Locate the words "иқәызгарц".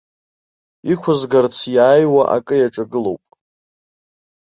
0.91-1.57